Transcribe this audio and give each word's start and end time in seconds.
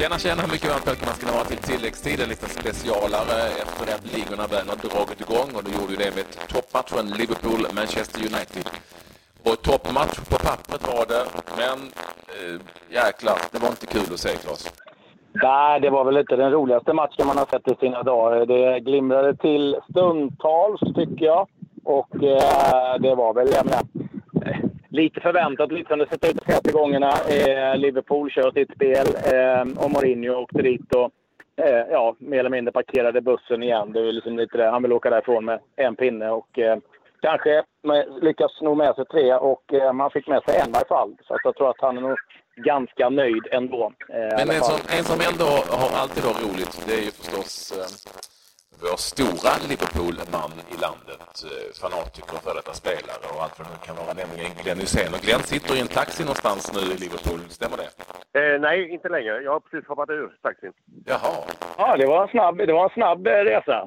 Tjena, 0.00 0.18
tjena! 0.18 0.42
Mycket 0.52 0.70
varmt 0.70 0.86
välkomna 0.90 1.14
ska 1.14 1.26
ni 1.26 1.32
vara 1.32 1.44
till 1.44 1.62
tilläggstid, 1.70 2.20
en 2.20 2.28
liten 2.28 2.48
specialare 2.48 3.38
efter 3.62 3.82
det 3.86 3.94
att 3.98 4.06
ligorna 4.14 4.44
väl 4.54 4.66
har 4.72 4.78
dragit 4.88 5.20
igång 5.26 5.50
och 5.56 5.62
då 5.64 5.70
gjorde 5.76 5.92
ju 5.94 6.00
det 6.04 6.12
med 6.18 6.26
toppmatchen 6.54 7.04
Liverpool-Manchester 7.20 8.20
United. 8.30 8.64
Och 9.48 9.56
toppmatch 9.68 10.16
på 10.30 10.36
pappret 10.48 10.82
var 10.92 11.04
det, 11.12 11.24
men 11.60 11.78
eh, 12.36 12.56
jäklar, 12.98 13.38
det 13.52 13.58
var 13.62 13.68
inte 13.76 13.86
kul 13.94 14.08
att 14.14 14.22
se 14.24 14.32
Claes. 14.42 14.62
Nej, 15.32 15.80
det 15.80 15.90
var 15.90 16.04
väl 16.04 16.16
inte 16.16 16.36
den 16.36 16.52
roligaste 16.56 16.92
matchen 16.92 17.26
man 17.26 17.38
har 17.38 17.48
sett 17.52 17.68
i 17.72 17.74
sina 17.80 18.02
dagar. 18.02 18.46
Det 18.46 18.80
glimrade 18.80 19.36
till 19.36 19.76
stundtals, 19.90 20.80
tycker 20.98 21.24
jag. 21.32 21.48
Och 21.84 22.14
eh, 22.14 22.94
det 23.04 23.14
var 23.14 23.34
väl, 23.34 23.48
jag 23.56 23.64
menar, 23.66 23.84
lite 24.90 25.20
förväntat, 25.20 25.72
lite 25.72 25.88
som 25.88 25.98
det 25.98 26.06
sett 26.08 26.24
ut 26.30 26.36
de 26.36 26.44
senaste 26.44 26.72
gångerna. 26.72 27.10
Eh, 27.28 27.76
Liverpool 27.76 28.30
kör 28.30 28.50
sitt 28.50 28.74
spel 28.74 29.06
eh, 29.32 29.84
och 29.84 29.90
Mourinho 29.90 30.34
åkte 30.34 30.62
dit 30.62 30.94
och 30.94 31.10
eh, 31.64 31.86
ja, 31.90 32.16
mer 32.18 32.38
eller 32.38 32.50
mindre 32.50 32.72
parkerade 32.72 33.20
bussen 33.20 33.62
igen. 33.62 33.92
Det 33.92 34.00
är 34.00 34.12
liksom 34.12 34.36
lite 34.36 34.58
det. 34.58 34.70
Han 34.70 34.82
vill 34.82 34.92
åka 34.92 35.10
därifrån 35.10 35.44
med 35.44 35.60
en 35.76 35.96
pinne 35.96 36.30
och 36.30 36.58
eh, 36.58 36.78
kanske 37.22 37.62
lyckas 38.22 38.52
sno 38.58 38.74
med 38.74 38.94
sig 38.94 39.04
tre 39.04 39.34
och 39.34 39.74
eh, 39.74 39.92
man 39.92 40.10
fick 40.10 40.28
med 40.28 40.42
sig 40.42 40.54
en 40.56 40.70
i 40.70 40.72
alla 40.76 40.84
fall. 40.88 41.16
Så 41.26 41.38
jag 41.44 41.56
tror 41.56 41.70
att 41.70 41.80
han 41.80 41.96
är 41.96 42.00
nog 42.00 42.18
ganska 42.56 43.08
nöjd 43.08 43.46
ändå. 43.50 43.92
Eh, 44.08 44.16
Men 44.18 44.50
en 44.50 44.62
som, 44.62 44.80
en 44.98 45.04
som 45.04 45.20
ändå 45.32 45.44
har 45.80 46.00
alltid 46.02 46.24
har 46.24 46.34
roligt, 46.48 46.84
det 46.86 46.94
är 46.94 47.04
ju 47.04 47.10
förstås 47.10 47.72
vår 48.82 48.96
stora 49.10 49.52
Liverpool-man 49.70 50.52
i 50.74 50.76
landet, 50.86 51.32
eh, 51.48 51.68
fanatiker 51.82 52.34
och 52.36 52.42
före 52.44 52.58
detta 52.60 52.74
spelare 52.82 53.24
och 53.32 53.40
allt 53.42 53.58
vad 53.58 53.66
det 53.66 53.72
nu 53.74 53.80
kan 53.86 53.96
vara, 54.02 54.12
nämligen 54.22 54.50
Glenn 54.62 54.80
Hysén. 54.82 55.14
Och 55.14 55.22
Glenn 55.26 55.44
sitter 55.52 55.72
i 55.76 55.80
en 55.84 55.92
taxi 56.00 56.22
någonstans 56.28 56.62
nu 56.76 56.82
i 56.94 56.96
Liverpool, 57.04 57.40
stämmer 57.58 57.76
det? 57.82 57.88
Eh, 58.40 58.60
nej, 58.66 58.76
inte 58.96 59.08
längre. 59.16 59.32
Jag 59.46 59.52
har 59.52 59.60
precis 59.60 59.88
hoppat 59.88 60.10
ur 60.10 60.28
taxin. 60.46 60.72
Jaha. 61.12 61.34
Ja, 61.78 61.96
det 62.00 62.06
var 62.06 62.22
en 62.22 62.28
snabb, 62.34 62.56
det 62.56 62.72
var 62.78 62.84
en 62.88 62.96
snabb 62.98 63.26
eh, 63.26 63.44
resa. 63.50 63.78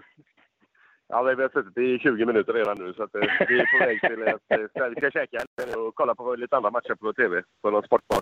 Ja, 1.08 1.22
vi 1.22 1.42
har 1.42 1.50
suttit 1.50 1.78
i 1.78 2.00
20 2.00 2.26
minuter 2.26 2.54
redan 2.54 2.78
nu 2.78 2.94
så 2.94 3.04
att, 3.04 3.16
eh, 3.16 3.22
vi 3.48 3.60
är 3.60 3.68
på 3.72 3.86
väg 3.86 4.02
till 4.02 4.84
att 4.84 4.92
vi 4.92 4.96
ska 4.96 5.12
käka 5.12 5.38
och 5.80 5.96
kolla 5.96 6.16
på 6.16 6.36
lite 6.36 6.58
andra 6.58 6.72
matcher 6.72 6.96
på 6.96 7.14
TV, 7.14 7.44
på 7.62 7.72
någon 7.72 7.84
sportbar. 7.84 8.22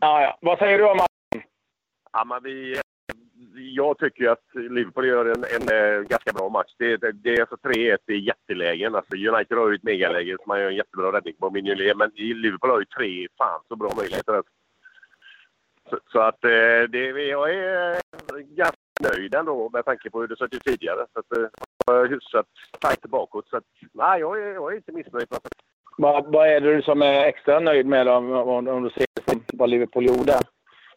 Ja, 0.00 0.22
ja. 0.22 0.38
Vad 0.40 0.58
säger 0.58 0.78
du 0.78 0.84
om 0.90 0.96
matchen? 0.96 1.48
Ja, 2.12 2.24
men 2.24 2.42
vi, 2.42 2.80
jag 3.54 3.98
tycker 3.98 4.28
att 4.28 4.44
Liverpool 4.54 5.06
gör 5.06 5.24
en, 5.24 5.44
en, 5.44 5.76
eh, 5.76 6.00
ganska 6.00 6.32
bra 6.32 6.48
match. 6.48 6.74
Det, 6.78 6.96
det, 6.96 7.12
det 7.12 7.34
är 7.34 7.40
alltså 7.40 7.56
3-1 7.56 7.96
i 8.06 8.18
jättelägen. 8.18 8.94
Alltså 8.94 9.16
United 9.16 9.58
har 9.58 9.68
ju 9.68 9.74
ett 9.74 9.82
megaläge 9.82 10.36
som 10.36 10.44
man 10.48 10.60
gör 10.60 10.68
en 10.68 10.76
jättebra 10.76 11.12
räddning 11.12 11.34
på 11.40 11.50
Mignolet. 11.50 11.96
Men 11.96 12.10
i 12.14 12.34
Liverpool 12.34 12.70
har 12.70 12.78
ju 12.78 12.84
tre 12.84 13.28
fan 13.38 13.60
så 13.68 13.76
bra 13.76 13.90
möjligheter. 13.96 14.42
Så, 15.90 15.98
så 16.12 16.20
att 16.20 16.44
eh, 16.44 16.82
det, 16.88 16.98
jag 17.08 17.54
är 17.54 18.00
ganska 18.30 18.76
nöjd 19.00 19.34
ändå 19.34 19.70
med 19.72 19.84
tanke 19.84 20.10
på 20.10 20.20
hur 20.20 20.28
det 20.28 20.36
sett 20.36 20.54
ut 20.54 20.64
tidigare. 20.64 21.06
Så 21.12 21.18
att, 21.18 21.36
eh, 21.36 21.48
jag 21.86 21.94
har 21.94 22.06
hyfsat 22.06 22.46
tajt 22.80 23.02
bakåt. 23.02 23.48
Så 23.48 23.56
att, 23.56 23.64
nej, 23.92 24.20
jag 24.20 24.42
är, 24.42 24.54
jag 24.54 24.72
är 24.72 24.76
inte 24.76 24.92
missnöjd. 24.92 25.26
Vad, 25.98 26.32
vad 26.32 26.48
är 26.48 26.60
det 26.60 26.76
du 26.76 26.82
som 26.82 27.02
är 27.02 27.24
extra 27.24 27.60
nöjd 27.60 27.86
med 27.86 28.08
om, 28.08 28.32
om, 28.32 28.68
om 28.68 28.82
du 28.82 28.90
ser 28.90 29.06
vad 29.52 29.70
Liverpool 29.70 30.06
gjorde? 30.06 30.40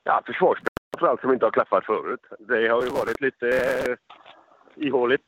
Ja, 0.03 0.21
försvarsspelet 0.25 0.84
framförallt 0.95 1.21
som 1.21 1.33
inte 1.33 1.45
har 1.45 1.51
klaffat 1.51 1.85
förut. 1.85 2.19
Det 2.39 2.67
har 2.67 2.83
ju 2.83 2.89
varit 2.89 3.21
lite 3.21 3.47
eh, 3.49 3.95
ihåligt. 4.75 5.25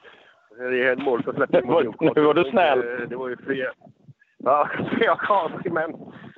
Det 0.57 0.83
är 0.87 0.93
ett 0.93 0.99
mål 1.03 1.23
som 1.23 1.33
släpptes 1.33 1.63
Nu 1.63 1.71
var- 1.71 2.15
nu 2.15 2.21
var 2.21 2.33
du 2.33 2.43
snäll. 2.43 2.79
Det, 2.81 3.05
det 3.05 3.15
var 3.15 3.29
ju 3.29 3.37
fel. 3.37 3.73
Ja, 4.37 4.69
jag 4.99 5.19
kanske, 5.19 5.69
men, 5.69 5.93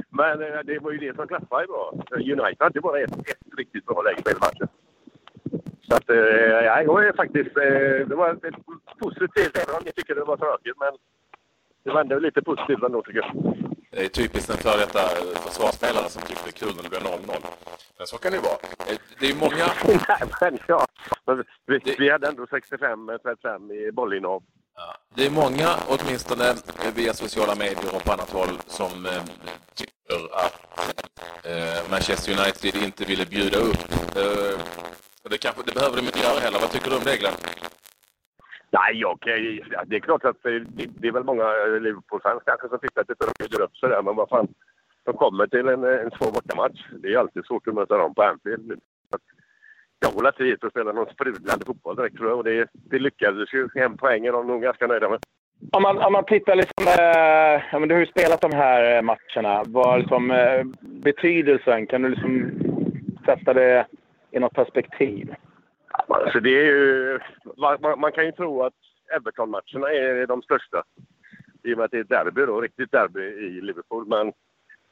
men 0.09 0.41
eh, 0.41 0.59
det 0.65 0.79
var 0.79 0.91
ju 0.91 0.97
det 0.97 1.15
som 1.15 1.27
klaffade 1.27 1.67
bra. 1.67 1.93
United 2.11 2.55
hade 2.59 2.81
bara 2.81 2.99
ett, 2.99 3.11
ett 3.11 3.57
riktigt 3.57 3.85
bra 3.85 4.01
läge 4.01 4.21
på 4.23 4.29
hela 4.29 4.39
matchen. 4.39 4.67
Så 5.89 5.95
att, 5.95 6.09
eh, 6.09 6.17
ja, 6.65 6.81
jag 6.83 7.05
är 7.07 7.13
faktiskt... 7.13 7.57
Eh, 7.57 8.07
det 8.07 8.15
var 8.15 8.29
ett 8.29 8.55
positivt, 8.99 9.57
även 9.57 9.75
om 9.77 9.81
ni 9.85 9.91
tycker 9.91 10.15
det 10.15 10.23
var 10.23 10.37
tråkigt. 10.37 10.75
Men 10.79 10.93
det 11.83 11.91
var 11.91 12.01
ändå 12.01 12.19
lite 12.19 12.41
positivt 12.41 12.83
ändå, 12.83 13.01
tycker 13.01 13.19
jag. 13.19 13.55
Det 13.91 14.05
är 14.05 14.07
typiskt 14.07 14.49
en 14.49 14.57
före 14.57 14.77
detta 14.77 15.01
eh, 15.03 15.37
försvarsspelare 15.45 16.09
som 16.09 16.21
tycker 16.21 16.41
det 16.43 16.49
är 16.49 16.51
kul 16.67 16.75
när 16.75 16.83
det 16.83 16.89
blir 16.89 16.99
0-0. 16.99 17.45
Men 17.97 18.07
så 18.07 18.17
kan 18.17 18.31
det 18.31 18.37
ju 18.37 18.43
vara. 18.43 18.57
Eh, 18.91 18.97
Det 19.19 19.29
är 19.29 19.35
många... 19.35 19.65
Nej, 20.07 20.21
men 20.41 20.59
ja. 20.67 20.87
Men 21.25 21.43
vi, 21.65 21.95
vi 21.99 22.09
hade 22.11 22.27
ändå 22.27 22.45
65-35 22.45 23.73
i 23.73 23.91
bollinnehav. 23.91 24.43
Det 25.15 25.25
är 25.25 25.29
många, 25.29 25.69
åtminstone 25.87 26.55
via 26.95 27.13
sociala 27.13 27.55
medier 27.55 27.95
och 27.95 28.03
på 28.03 28.11
annat 28.13 28.29
håll, 28.29 28.59
som 28.67 29.05
eh, 29.05 29.11
tycker 29.75 30.35
att 30.35 30.59
eh, 31.45 31.89
Manchester 31.91 32.31
United 32.31 32.75
inte 32.83 33.05
ville 33.05 33.25
bjuda 33.25 33.57
upp. 33.57 33.91
Eh, 34.15 34.59
det, 35.29 35.37
kanske, 35.37 35.61
det 35.65 35.73
behöver 35.73 35.95
de 35.97 36.05
inte 36.05 36.19
göra 36.19 36.39
heller. 36.39 36.59
Vad 36.59 36.71
tycker 36.71 36.89
du 36.89 36.95
om 36.95 37.03
det, 37.03 37.17
Glenn? 37.17 37.33
Nej, 38.71 39.05
okej. 39.05 39.63
Ja, 39.71 39.83
det 39.85 39.95
är 39.95 39.99
klart 39.99 40.25
att 40.25 40.43
det, 40.43 40.59
det 40.99 41.07
är 41.07 41.11
väl 41.11 41.23
många 41.23 41.43
Liverpool-fans 41.79 42.43
kanske 42.45 42.69
som 42.69 42.79
tycker 42.79 43.01
att 43.01 43.07
det 43.07 43.15
de 43.19 43.31
bjuder 43.39 43.61
upp 43.63 43.77
sig 43.77 43.89
där, 43.89 44.01
Men 44.01 44.15
vad 44.15 44.29
fan, 44.29 44.47
de 45.05 45.13
kommer 45.17 45.47
till 45.47 45.67
en, 45.67 45.83
en 45.83 46.11
svår 46.11 46.31
bortamatch. 46.31 46.81
Det 46.91 47.13
är 47.13 47.17
alltid 47.17 47.45
svårt 47.45 47.67
att 47.67 47.73
möta 47.73 47.97
dem 47.97 48.13
på 48.13 48.23
Anfield. 48.23 48.79
Jag 49.99 50.09
håller 50.09 50.29
inte 50.29 50.43
hit 50.43 50.63
och 50.63 50.71
spela 50.71 50.91
någon 50.91 51.13
sprudlande 51.13 51.65
fotboll 51.65 51.95
direkt 51.95 52.17
tror 52.17 52.29
jag. 52.29 52.37
Och 52.37 52.43
det, 52.43 52.69
det 52.73 52.99
lyckades 52.99 53.53
ju. 53.53 53.69
En 53.75 53.97
poäng 53.97 54.25
är 54.25 54.31
de 54.31 54.47
nog 54.47 54.61
ganska 54.61 54.87
nöjda 54.87 55.09
med. 55.09 55.19
Om 55.71 55.81
man, 55.83 55.97
om 55.97 56.13
man 56.13 56.25
tittar 56.25 56.55
liksom... 56.55 56.87
Eh, 56.87 57.63
ja, 57.71 57.79
men 57.79 57.89
du 57.89 57.95
har 57.95 57.99
ju 57.99 58.05
spelat 58.05 58.41
de 58.41 58.51
här 58.53 58.97
eh, 58.97 59.01
matcherna. 59.01 59.63
Vad 59.67 59.99
liksom, 59.99 60.31
eh, 60.31 60.63
betydelsen? 60.81 61.87
Kan 61.87 62.01
du 62.01 62.09
liksom 62.09 62.51
sätta 63.25 63.53
det 63.53 63.85
i 64.31 64.39
något 64.39 64.53
perspektiv? 64.53 65.33
Alltså 66.07 66.39
det 66.39 66.49
är 66.59 66.65
ju, 66.65 67.19
man, 67.57 67.99
man- 67.99 68.11
kan 68.11 68.25
ju 68.25 68.31
tro 68.31 68.63
att 68.63 68.73
Everton-matcherna 69.15 69.89
är 69.93 70.27
de 70.27 70.41
största. 70.41 70.83
I 71.63 71.73
och 71.73 71.77
med 71.77 71.85
att 71.85 71.91
det 71.91 71.97
är 71.97 72.01
ett 72.01 72.09
derby 72.09 72.41
då, 72.45 72.61
riktigt 72.61 72.91
derby 72.91 73.21
i 73.21 73.61
Liverpool. 73.61 74.07
Men 74.07 74.27
i 74.27 74.33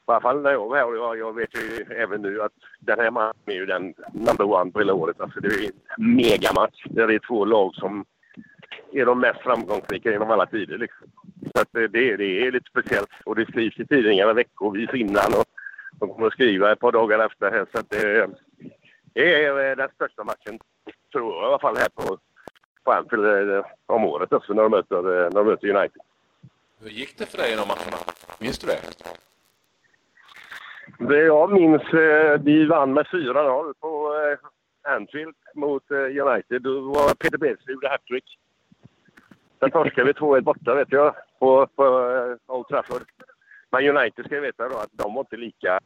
alla 0.05 0.21
fall 0.21 0.41
när 0.41 0.51
jag 0.51 0.67
var 0.69 0.77
här 0.77 0.85
och 0.87 0.97
jag, 0.97 1.17
jag 1.17 1.35
vet 1.35 1.49
ju 1.55 1.95
även 1.95 2.21
nu 2.21 2.41
att 2.41 2.51
den 2.79 2.99
här 2.99 3.11
matchen 3.11 3.33
är 3.45 3.53
ju 3.53 3.65
den 3.65 3.93
number 4.11 4.43
one 4.43 4.71
på 4.71 4.79
hela 4.79 4.93
året. 4.93 5.21
Alltså 5.21 5.39
det 5.39 5.47
är 5.47 5.63
en 5.97 6.15
megamatch. 6.15 6.83
Där 6.85 7.07
det 7.07 7.13
är 7.15 7.27
två 7.27 7.45
lag 7.45 7.75
som 7.75 8.05
är 8.91 9.05
de 9.05 9.19
mest 9.19 9.39
framgångsrika 9.41 10.11
genom 10.11 10.31
alla 10.31 10.45
tider. 10.45 10.77
Liksom. 10.77 11.07
Så 11.55 11.61
att 11.61 11.67
det, 11.71 11.83
är- 12.11 12.17
det 12.17 12.47
är 12.47 12.51
lite 12.51 12.69
speciellt. 12.69 13.09
Och 13.25 13.35
det 13.35 13.45
skrivs 13.45 13.79
i 13.79 13.85
tidningarna 13.87 14.33
veckovis 14.33 14.93
innan. 14.93 15.33
Och 15.33 15.45
de 15.99 16.09
kommer 16.09 16.27
att 16.27 16.33
skriva 16.33 16.71
ett 16.71 16.79
par 16.79 16.91
dagar 16.91 17.25
efter. 17.25 17.51
Här, 17.51 17.65
så 17.71 17.79
att 17.79 17.89
det, 17.89 18.29
det 19.13 19.43
är 19.45 19.69
eh, 19.69 19.75
den 19.75 19.89
största 19.95 20.23
matchen, 20.23 20.59
tror 21.11 21.33
jag 21.33 21.43
i 21.43 21.45
alla 21.45 21.59
fall, 21.59 21.77
här 21.77 21.89
på, 21.89 22.17
på 22.83 22.91
Anfield 22.91 23.51
eh, 23.51 23.65
om 23.85 24.05
året 24.05 24.33
också 24.33 24.53
när 24.53 24.63
de 24.63 24.71
möter, 24.71 24.97
eh, 24.97 25.23
när 25.23 25.43
de 25.43 25.45
möter 25.45 25.69
United. 25.69 26.01
Hur 26.81 26.89
gick 26.89 27.17
det 27.17 27.25
för 27.25 27.37
dig 27.37 27.53
i 27.53 27.55
de 27.55 27.67
matcherna? 27.67 27.97
Minns 28.39 28.59
du 28.59 28.67
det? 28.67 28.79
Det 30.99 31.19
jag 31.19 31.51
minns, 31.51 31.81
eh, 31.81 32.39
vi 32.41 32.65
vann 32.65 32.93
med 32.93 33.05
4-0 33.05 33.73
på 33.79 34.13
Anfield 34.87 35.35
mot 35.53 35.91
United. 35.91 36.61
Då 36.61 36.81
var 36.81 37.13
Peter 37.13 37.37
Beardsley 37.37 37.73
gjorde 37.73 37.89
hattrick. 37.89 38.39
Sen 39.59 39.71
torskade 39.71 40.07
vi 40.07 40.13
2-1 40.13 40.41
borta, 40.41 40.75
vet 40.75 40.91
jag, 40.91 41.15
på, 41.39 41.67
på 41.75 41.83
Old 42.47 42.67
Trafford. 42.67 43.01
Men 43.69 43.97
United 43.97 44.25
ska 44.25 44.35
jag 44.35 44.41
veta 44.41 44.69
då 44.69 44.77
att 44.77 44.89
de 44.91 45.13
var 45.13 45.21
inte 45.21 45.37
lika 45.37 45.79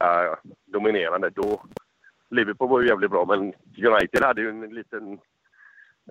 dominerande 0.66 1.30
då. 1.30 1.60
Liverpool 2.32 2.68
var 2.68 2.80
ju 2.80 2.88
jävligt 2.88 3.10
bra, 3.10 3.24
men 3.24 3.40
United 3.92 4.22
hade 4.22 4.40
ju 4.40 4.48
en 4.48 4.74
liten 4.74 5.18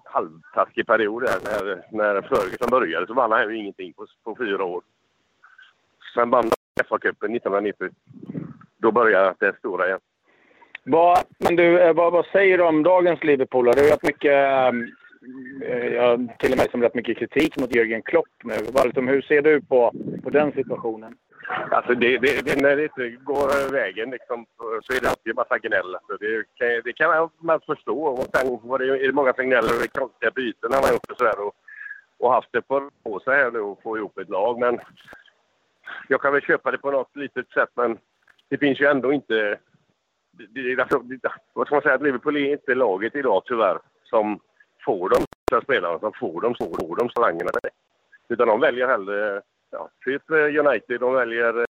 halvtaskig 0.04 0.88
period 0.88 1.24
där 1.24 1.40
när, 1.44 1.84
när 1.92 2.22
Ferguson 2.22 2.70
började. 2.70 3.08
Så 3.08 3.14
vann 3.14 3.32
han 3.32 3.50
ju 3.50 3.58
ingenting 3.58 3.94
på, 3.94 4.06
på 4.24 4.36
fyra 4.36 4.64
år. 4.64 4.82
Sen 6.14 6.30
vann 6.30 6.50
de 6.50 6.84
FA-cupen 6.84 7.36
1990. 7.36 7.90
Då 8.78 8.92
började 8.92 9.36
det 9.40 9.58
stora 9.58 9.88
igen. 9.88 10.00
Vad, 10.84 11.18
men 11.38 11.56
du, 11.56 11.80
eh, 11.80 11.94
vad, 11.94 12.14
vad 12.14 12.26
säger 12.26 12.58
du 12.58 12.64
om 12.64 12.84
dagens 12.84 13.24
Liverpool? 13.24 13.66
Det 13.66 13.80
har 13.80 13.86
ju 13.86 13.92
rätt 13.92 14.04
mycket, 14.04 14.32
eh, 14.32 14.68
eh, 15.70 15.88
jag 15.88 16.36
till 16.40 16.52
och 16.52 16.58
med 16.58 16.72
som 16.72 16.82
rätt 16.82 16.96
mycket 16.96 17.18
kritik 17.18 17.60
mot 17.60 17.72
Jürgen 17.72 18.02
Klopp 18.02 18.44
nu. 18.44 18.54
Vad, 18.72 19.10
hur 19.10 19.22
ser 19.22 19.42
du 19.42 19.62
på, 19.62 19.94
på 20.24 20.30
den 20.30 20.52
situationen? 20.52 21.18
Alltså 21.72 21.94
det, 21.96 22.18
det, 22.18 22.42
det, 22.46 22.62
när 22.62 22.76
det 22.76 22.84
inte 22.84 23.10
går 23.10 23.72
vägen 23.72 24.10
liksom, 24.12 24.46
så 24.58 24.94
är 24.94 25.02
det 25.02 25.10
alltid 25.10 25.30
en 25.32 25.36
massa 25.36 25.58
gnäll. 25.58 25.96
Alltså 25.96 26.18
det, 26.18 26.44
kan- 26.56 26.82
det 26.84 26.94
kan 26.94 27.30
man 27.40 27.60
förstå. 27.62 28.04
Och 28.04 28.28
sen 28.36 28.60
var 28.64 28.80
det 28.80 28.86
ju 28.86 28.94
är 29.04 29.08
det 29.08 29.14
många 29.14 29.34
som 29.34 29.46
gnäller 29.46 29.70
och 29.84 29.94
konstiga 29.94 30.32
byten 30.32 30.74
han 30.74 30.84
har 30.84 30.92
gjort 30.92 31.12
och 31.12 31.18
sådär. 31.18 31.40
Och, 31.46 31.56
och 32.20 32.32
haft 32.34 32.50
det 32.52 32.62
på, 32.62 32.90
på 33.04 33.20
sig 33.20 33.36
här 33.38 33.52
nu 33.52 33.60
och 33.60 33.82
få 33.84 33.98
ihop 33.98 34.18
ett 34.18 34.30
lag. 34.30 34.60
Men 34.60 34.80
jag 36.08 36.22
kan 36.22 36.34
väl 36.34 36.42
köpa 36.42 36.72
det 36.72 36.78
på 36.78 36.92
något 36.92 37.16
litet 37.16 37.50
sätt. 37.50 37.70
Men 37.76 37.98
det 38.50 38.58
finns 38.58 38.82
ju 38.82 38.86
ändå 38.86 39.14
inte... 39.14 39.58
Det, 40.32 40.76
det, 40.76 40.82
alltså, 40.82 41.00
det, 41.00 41.20
vad 41.54 41.68
ska 41.68 41.76
man 41.76 41.82
säga? 41.82 41.96
Att 41.96 42.02
Liverpool 42.02 42.38
är 42.38 42.52
inte 42.52 42.76
laget 42.76 43.16
idag 43.16 43.42
tyvärr 43.46 43.80
som 44.04 44.40
får 44.86 45.10
de 45.10 45.16
bästa 45.52 45.62
spelarna, 45.66 46.00
som 46.00 46.14
får 46.14 46.42
de, 46.42 46.56
får, 46.56 46.88
får 46.88 46.96
de 46.96 47.10
slangerna. 47.10 47.50
Utan 48.30 48.48
de 48.48 48.60
väljer 48.60 48.88
hellre 48.88 49.42
ja, 49.72 49.90
typ 50.06 50.32
United, 50.32 51.00
de 51.00 51.14
väljer 51.14 51.60
eh, 51.60 51.66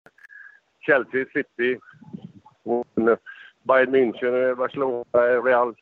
Chelsea, 0.80 1.26
City, 1.32 1.78
eh, 2.96 3.16
Bayern 3.62 3.90
München, 3.90 4.48
eh, 4.48 4.54
Barcelona, 4.54 5.04
Real. 5.44 5.74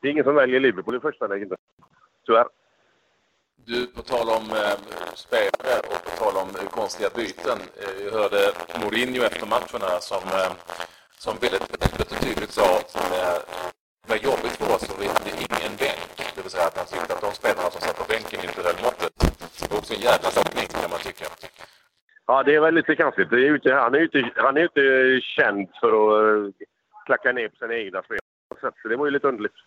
Det 0.00 0.08
är 0.08 0.12
ingen 0.12 0.24
som 0.24 0.34
väljer 0.34 0.60
Liverpool 0.60 0.96
i 0.96 1.00
första 1.00 1.26
läget. 1.26 1.48
Tyvärr. 2.26 2.46
Du, 3.64 3.86
på 3.86 4.02
tal 4.02 4.28
om 4.28 4.44
eh, 4.50 4.76
spelare 5.14 5.78
och 5.90 6.00
på 6.04 6.10
tal 6.20 6.34
om 6.42 6.48
eh, 6.48 6.68
konstiga 6.70 7.10
byten. 7.16 7.58
Eh, 7.82 8.04
jag 8.04 8.12
hörde 8.12 8.42
Mourinho 8.80 9.22
efter 9.24 9.46
matchen 9.46 9.80
här 9.80 10.00
som, 10.00 10.22
eh, 10.40 10.52
som 11.18 11.34
väldigt 11.40 11.82
väldigt 11.82 12.12
och 12.12 12.20
tydligt 12.26 12.50
sa 12.50 12.66
att 12.78 12.94
eh, 12.96 13.38
det 14.02 14.08
var 14.12 14.16
jobbigt 14.16 14.56
för 14.60 14.74
oss 14.74 14.90
och 14.90 15.02
vi 15.02 15.06
hade 15.06 15.30
ingen 15.30 15.72
bänk. 15.82 16.10
Det 16.34 16.42
vill 16.42 16.50
säga 16.50 16.66
att 16.66 16.78
han 16.78 16.86
tyckte 16.86 17.14
att 17.14 17.20
de 17.26 17.32
spelarna 17.40 17.70
som 17.70 17.80
satt 17.80 17.98
på 17.98 18.06
bänken 18.12 18.40
inte 18.44 18.62
höll 18.66 18.80
måttet. 18.86 19.12
Det 19.60 19.70
var 19.70 19.78
också 19.78 19.94
en 19.94 20.00
jävla 20.00 20.30
sak 20.30 20.46
kan 20.86 20.90
man 20.90 21.00
tycka. 21.00 21.26
Ja, 22.26 22.35
det 22.46 22.54
är 22.54 22.60
väl 22.60 22.74
lite 22.74 22.96
konstigt. 22.96 23.30
Det 23.30 23.36
är 23.36 23.52
ute, 23.52 23.74
han 23.74 23.94
är 23.94 23.98
ju 23.98 24.04
inte, 24.04 24.30
han 24.36 24.56
är 24.56 24.62
inte 24.62 25.20
känd 25.22 25.68
för 25.80 25.88
att 25.88 26.46
eh, 26.46 26.52
klacka 27.06 27.32
ner 27.32 27.48
på 27.48 27.56
sina 27.56 27.74
egna 27.74 28.02
spel. 28.02 28.18
Så 28.60 28.88
det 28.88 28.96
var 28.96 29.06
ju 29.06 29.10
lite 29.10 29.28
underligt. 29.28 29.54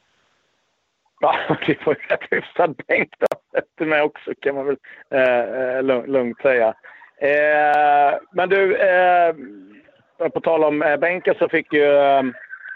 Ja, 1.22 1.36
det 1.68 1.86
var 1.86 1.94
ju 1.94 2.16
rätt 2.16 2.28
hyfsad 2.31 2.76
bänk 2.88 3.14
efter 3.54 3.86
mig 3.86 4.02
också 4.02 4.34
kan 4.42 4.56
man 4.56 4.66
väl 4.66 4.78
eh, 5.10 5.78
eh 5.78 6.08
lugnt 6.08 6.42
säga. 6.42 6.68
Eh, 7.18 8.20
men 8.31 8.50
du, 8.50 8.76
eh, 8.76 9.36
på 10.34 10.42
tal 10.42 10.64
om 10.64 10.81
eh, 10.81 10.98
bänken 10.98 11.36
så 11.40 11.50
fick 11.50 11.74
ju 11.74 11.84
eh, 11.84 12.24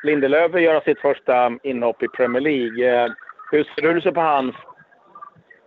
Lindelöf 0.03 0.53
göra 0.53 0.81
sitt 0.81 0.99
första 0.99 1.57
inhopp 1.63 2.03
i 2.03 2.07
Premier 2.07 2.41
League. 2.41 3.03
Eh, 3.03 3.11
hur 3.51 3.63
ser 3.63 3.93
du 3.93 4.11
på 4.11 4.21
hans 4.21 4.55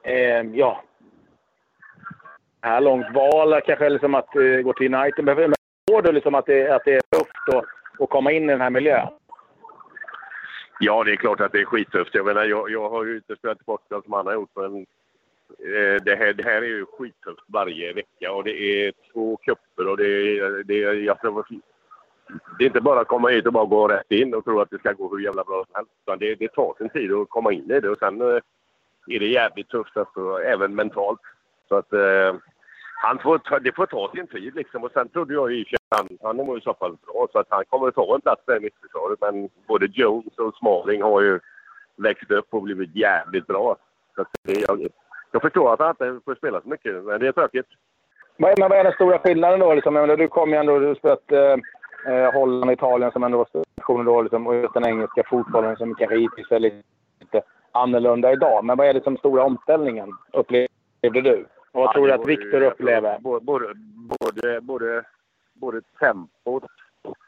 eh, 0.03 0.43
ja, 0.43 0.83
här 2.67 2.81
långt 2.81 3.15
val? 3.15 3.61
Kanske 3.67 3.89
liksom 3.89 4.15
att 4.15 4.37
uh, 4.37 4.61
gå 4.61 4.73
till 4.73 4.95
United. 4.95 5.25
Men 5.25 5.37
förstår 5.37 6.03
du 6.03 6.13
liksom 6.13 6.35
att 6.35 6.47
det, 6.47 6.69
att 6.69 6.85
det 6.85 6.95
är 6.95 7.01
tufft 7.01 7.49
att, 7.55 7.65
att 8.03 8.11
komma 8.11 8.33
in 8.33 8.45
i 8.45 8.53
den 8.53 8.61
här 8.61 8.71
miljön? 8.71 9.09
Ja, 10.81 11.05
det 11.05 11.13
är 11.13 11.17
klart 11.17 11.41
att 11.41 11.53
det 11.53 11.61
är 11.61 11.65
skittufft. 11.65 12.15
Jag, 12.15 12.27
menar, 12.27 12.45
jag, 12.45 12.71
jag 12.71 12.91
har 12.91 13.05
ju 13.05 13.17
inte 13.17 13.37
spelat 13.37 13.67
bort 13.67 13.93
allt 13.93 14.05
som 14.05 14.13
han 14.13 14.27
har 14.27 14.35
gjort, 14.35 14.51
men 14.57 14.77
eh, 15.59 16.03
det, 16.05 16.17
här, 16.17 16.33
det 16.33 16.43
här 16.43 16.63
är 16.63 16.67
ju 16.67 16.87
skittufft 16.87 17.45
varje 17.47 17.93
vecka 17.93 18.33
och 18.33 18.45
det 18.45 18.61
är 18.61 18.93
två 19.13 19.37
kupper 19.37 19.89
och 19.89 19.97
det 19.97 20.07
är, 20.07 20.65
det 20.65 20.83
är, 20.83 20.95
jag 20.95 21.21
tror, 21.21 21.47
det 22.59 22.65
är 22.65 22.67
inte 22.67 22.81
bara 22.81 23.01
att 23.01 23.09
komma 23.09 23.29
hit 23.29 23.47
och 23.47 23.53
bara 23.53 23.65
gå 23.65 23.89
rätt 23.89 24.11
in 24.13 24.35
och 24.35 24.45
tro 24.45 24.61
att 24.61 24.71
det 24.71 24.79
ska 24.79 24.93
gå 24.93 25.09
hur 25.09 25.25
jävla 25.25 25.45
bra 25.45 25.65
som 25.65 25.75
helst. 25.75 26.21
Det, 26.21 26.35
det 26.35 26.49
tar 26.49 26.75
sin 26.79 26.89
tid 26.89 27.13
att 27.13 27.29
komma 27.29 27.53
in 27.53 27.71
i 27.71 27.81
det 27.81 27.91
och 27.91 27.99
sen 27.99 28.21
eh, 28.21 28.41
är 29.07 29.21
det 29.21 29.27
jävligt 29.27 29.69
tufft, 29.69 29.97
alltså, 29.97 30.39
även 30.43 30.75
mentalt. 30.75 31.21
Så 31.69 31.77
att 31.77 31.93
eh, 31.93 32.35
han 33.03 33.19
får 33.19 33.39
ta, 33.39 33.59
det 33.59 33.73
får 33.77 33.87
ta 33.87 34.11
sin 34.15 34.27
tid 34.27 34.55
liksom. 34.55 34.85
Och 34.85 34.93
sen 34.93 35.09
trodde 35.09 35.35
jag 35.35 35.53
i 35.53 35.63
och 35.63 35.97
han, 35.97 36.09
han 36.23 36.47
var 36.47 36.59
i 36.59 36.61
så 36.61 36.75
fall 36.75 36.97
bra 37.07 37.27
så 37.33 37.39
att 37.39 37.47
han 37.51 37.65
kommer 37.65 37.89
att 37.89 37.95
ta 37.95 38.15
en 38.15 38.21
plats 38.21 38.43
där 38.47 38.57
i 38.57 38.61
mittförsvaret. 38.61 39.19
Men 39.21 39.49
både 39.67 39.87
Jones 39.87 40.39
och 40.39 40.55
Smalling 40.55 41.03
har 41.03 41.21
ju 41.21 41.41
växt 41.97 42.31
upp 42.31 42.47
och 42.51 42.63
blivit 42.63 42.97
jävligt 42.97 43.47
bra. 43.47 43.77
Så 44.15 44.25
det, 44.43 44.61
jag, 44.69 44.87
jag 45.33 45.43
förstår 45.43 45.73
att 45.73 45.81
han 45.81 45.91
inte 45.91 46.25
får 46.25 46.35
spela 46.35 46.61
så 46.61 46.69
mycket, 46.69 47.05
men 47.05 47.21
det 47.21 47.29
är 47.29 47.33
tråkigt. 47.33 47.67
Men 48.37 48.55
vad 48.59 48.73
är 48.73 48.85
den 48.85 48.93
stora 48.93 49.19
skillnaden 49.19 49.61
då? 49.61 49.75
Liksom, 49.75 49.95
du 50.19 50.29
kom 50.29 50.51
ju 50.51 50.57
ändå, 50.57 50.79
du 50.79 50.95
spelat 50.95 51.33
eh, 51.33 51.57
eh, 52.15 52.33
Holland 52.33 52.65
och 52.65 52.73
Italien 52.73 53.13
som 53.13 53.25
ändå 53.25 53.39
var 53.39 53.65
nationer 53.77 54.05
då, 54.05 54.23
liksom, 54.23 54.47
och 54.47 54.55
just 54.55 54.75
den 54.75 54.87
engelska 54.87 55.23
fotbollen 55.27 55.77
som 55.77 55.95
kanske 55.95 56.19
hittills 56.19 56.51
är 56.51 56.59
lite 56.59 57.43
annorlunda 57.73 58.33
idag. 58.33 58.65
Men 58.65 58.77
vad 58.77 58.87
är 58.87 58.95
liksom 58.95 59.17
stora 59.17 59.45
omställningen, 59.45 60.11
upplevde 60.33 60.69
du? 61.23 61.47
Och 61.77 61.83
vad 61.83 61.89
ja, 61.89 61.93
tror 61.93 62.07
du 62.07 62.13
att 62.13 62.27
Viktor 62.27 62.63
upplever? 62.63 63.19
Både, 63.19 63.45
både, 63.45 64.61
både, 64.61 65.05
både 65.55 65.81
tempot 66.01 66.65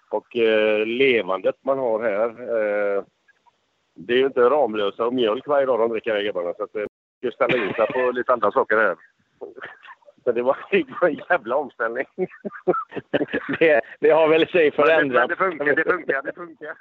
och 0.09 0.37
eh, 0.37 0.87
levandet 0.87 1.56
man 1.62 1.79
har 1.79 2.03
här. 2.03 2.29
Eh, 2.29 3.05
det 3.95 4.12
är 4.12 4.19
ju 4.19 4.27
inte 4.27 4.41
Ramlösa 4.41 5.06
och 5.06 5.15
mjölk 5.15 5.47
varje 5.47 5.67
dag 5.67 5.79
de 5.79 5.91
dricker 5.91 6.15
här 6.15 6.23
grabbarna. 6.23 6.55
Så 6.55 6.62
att, 6.62 6.77
eh, 6.77 6.85
ska 7.19 7.31
ställa 7.31 7.65
in 7.65 7.75
sig 7.75 7.87
på 7.87 8.11
lite 8.11 8.33
andra 8.33 8.53
saker 8.53 8.77
här. 8.77 8.97
Så 10.25 10.33
det 10.33 10.43
var, 10.43 10.56
en 10.71 11.21
jävla 11.31 11.56
omställning. 11.56 12.06
det, 13.59 13.81
det 14.00 14.11
har 14.11 14.29
väl 14.29 14.49
sig 14.49 14.71
förändrat. 14.71 15.21
Men 15.21 15.29
det, 15.29 15.37
funkar, 15.37 15.77
det 15.77 15.85
funkar, 15.85 16.23
det 16.23 16.33
funkar. 16.33 16.75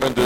Men 0.00 0.12
du, 0.12 0.22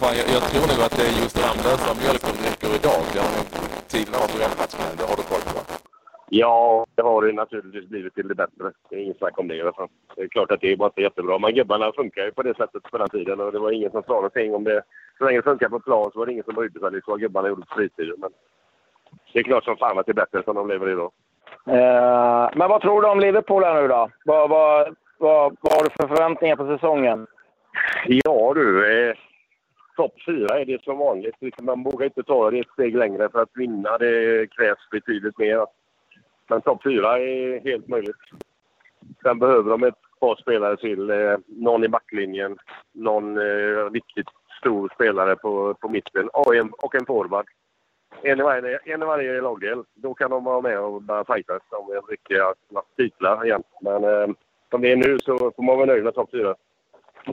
fan, 0.00 0.14
jag, 0.20 0.26
jag 0.36 0.42
tror 0.50 0.66
nog 0.70 0.80
att 0.86 0.96
det 0.96 1.02
är 1.02 1.22
just 1.22 1.36
Ramlösa 1.44 1.94
mjölk 2.00 2.22
de 2.28 2.32
dricker 2.42 2.70
idag. 2.78 3.02
Det 3.12 3.20
har 3.20 3.70
tiden 3.88 4.14
har 4.14 4.28
förändrats, 4.28 4.74
men 4.78 4.96
det 4.96 5.04
har 5.10 5.16
du 5.16 5.22
koll 5.22 5.44
på? 5.54 5.89
Ja, 6.32 6.86
det 6.94 7.02
har 7.02 7.22
det 7.22 7.32
naturligtvis 7.32 7.88
blivit 7.88 8.14
till 8.14 8.28
det 8.28 8.34
bättre. 8.34 8.72
Det 8.90 8.96
är 8.96 9.00
inget 9.00 9.18
snack 9.18 9.38
om 9.38 9.48
det 9.48 9.56
i 9.56 9.60
alla 9.60 9.72
fall. 9.72 9.88
Det 10.16 10.22
är 10.22 10.28
klart 10.28 10.50
att 10.50 10.60
det 10.60 10.72
är 10.72 10.76
bara 10.76 10.86
inte 10.86 11.02
jättebra. 11.02 11.38
Men 11.38 11.54
gubbarna 11.54 11.92
funkar 11.92 12.24
ju 12.24 12.32
på 12.32 12.42
det 12.42 12.56
sättet 12.56 12.82
på 12.82 12.98
den 12.98 13.08
tiden 13.08 13.40
och 13.40 13.52
det 13.52 13.58
var 13.58 13.70
ingen 13.70 13.90
som 13.90 14.02
sa 14.02 14.12
någonting 14.12 14.54
om 14.54 14.64
det. 14.64 14.82
Så 15.18 15.24
länge 15.24 15.38
det 15.38 15.42
funkar 15.42 15.68
på 15.68 15.80
plan 15.80 16.10
så 16.12 16.18
var 16.18 16.26
det 16.26 16.32
ingen 16.32 16.44
som 16.44 16.54
brydde 16.54 16.80
sig 16.80 16.90
liksom 16.90 17.12
vad 17.12 17.20
gubbarna 17.20 17.48
gjorde 17.48 17.66
på 17.66 17.74
fritiden. 17.74 18.14
Men 18.18 18.30
det 19.32 19.38
är 19.38 19.42
klart 19.42 19.64
som 19.64 19.76
fan 19.76 19.98
att 19.98 20.06
det 20.06 20.12
är 20.12 20.14
bättre 20.14 20.42
som 20.42 20.54
de 20.54 20.68
lever 20.68 20.88
idag. 20.88 21.12
Uh, 21.68 22.58
men 22.58 22.68
vad 22.68 22.80
tror 22.80 23.02
du 23.02 23.08
om 23.08 23.20
Liverpool 23.20 23.64
här 23.64 23.82
nu 23.82 23.88
då? 23.88 24.10
Vad, 24.24 24.50
vad, 24.50 24.96
vad, 25.18 25.56
vad 25.60 25.72
har 25.72 25.84
du 25.84 25.90
för 25.90 26.08
förväntningar 26.08 26.56
på 26.56 26.66
säsongen? 26.66 27.26
Ja 28.06 28.52
du, 28.54 28.92
eh, 28.92 29.16
topp 29.96 30.14
fyra 30.26 30.60
är 30.60 30.64
det 30.64 30.82
som 30.82 30.98
vanligt. 30.98 31.36
Man 31.62 31.82
vågar 31.82 32.04
inte 32.04 32.22
ta 32.22 32.50
det 32.50 32.58
ett 32.58 32.72
steg 32.72 32.96
längre 32.96 33.28
för 33.28 33.42
att 33.42 33.50
vinna. 33.54 33.98
Det 33.98 34.46
krävs 34.50 34.90
betydligt 34.90 35.38
mer. 35.38 35.66
Men 36.50 36.60
topp 36.60 36.82
fyra 36.82 37.18
är 37.18 37.60
helt 37.60 37.88
möjligt. 37.88 38.16
Sen 39.22 39.38
behöver 39.38 39.70
de 39.70 39.82
ett 39.82 39.94
par 40.20 40.36
spelare 40.36 40.76
till. 40.76 41.10
Eh, 41.10 41.36
någon 41.46 41.84
i 41.84 41.88
backlinjen, 41.88 42.58
någon 42.92 43.38
eh, 43.38 43.90
riktigt 43.90 44.26
stor 44.60 44.90
spelare 44.94 45.36
på, 45.36 45.74
på 45.74 45.88
mitten 45.88 46.28
och 46.28 46.56
en, 46.56 46.70
och 46.70 46.94
en 46.94 47.06
forward. 47.06 47.46
En 48.22 48.40
i, 48.40 48.42
varje, 48.42 48.78
en 48.84 49.02
i 49.02 49.06
varje 49.06 49.40
lagdel. 49.40 49.82
Då 49.94 50.14
kan 50.14 50.30
de 50.30 50.44
vara 50.44 50.60
med 50.60 50.80
och 50.80 51.02
börja 51.02 51.24
fightas 51.24 51.62
om 51.70 52.00
riktiga 52.08 52.54
titlar 52.96 53.44
igen. 53.44 53.62
Men 53.80 54.04
eh, 54.04 54.26
som 54.70 54.80
det 54.80 54.92
är 54.92 54.96
nu 54.96 55.18
så 55.18 55.38
får 55.38 55.62
man 55.62 55.76
vara 55.76 55.86
nöjd 55.86 56.04
med 56.04 56.14
topp 56.14 56.30
fyra. 56.30 56.54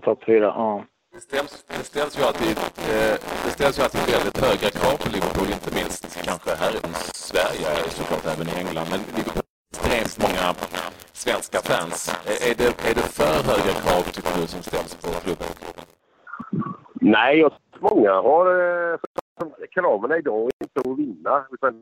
Topp 0.02 0.24
fyra, 0.24 0.46
ja. 0.46 0.84
Det 1.18 1.22
ställs, 1.22 1.66
det 1.68 1.84
ställs 1.92 2.20
ju 2.20 2.24
alltid, 2.24 2.58
eh, 2.92 3.16
det 3.46 3.52
ställs 3.58 3.76
ju 3.80 3.84
alltid 3.84 4.02
väldigt 4.16 4.40
höga 4.48 4.70
krav 4.80 4.96
på 5.04 5.08
Liverpool, 5.16 5.50
inte 5.58 5.72
minst 5.80 6.04
kanske 6.28 6.52
här 6.62 6.74
i 6.78 6.80
Sverige, 7.30 7.70
såklart 7.98 8.26
även 8.34 8.48
i 8.52 8.56
England. 8.62 8.88
Men 8.94 9.02
Liverpool 9.18 9.44
extremt 9.72 10.16
många 10.26 10.46
svenska 11.24 11.60
fans. 11.70 11.98
Är 12.50 12.56
det, 12.60 12.70
är 12.90 12.96
det 13.00 13.08
för 13.20 13.36
höga 13.52 13.74
krav, 13.84 14.02
tycker 14.16 14.34
du, 14.38 14.48
som 14.56 14.62
ställs 14.70 14.92
på 15.04 15.10
klubben? 15.24 15.50
Nej, 17.16 17.34
jag 17.40 17.52
många 17.80 18.14
har 18.30 18.46
eh, 18.92 18.98
kraven 19.76 20.12
idag 20.22 20.50
inte 20.64 20.80
att 20.90 21.00
vinna 21.04 21.36
utan 21.56 21.74